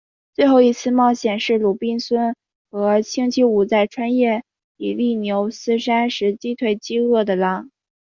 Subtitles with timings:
[0.33, 2.33] 最后一次的冒险是鲁滨逊
[2.71, 4.41] 和星期五在穿越
[4.75, 7.69] 比利牛斯山时击退饥饿的狼。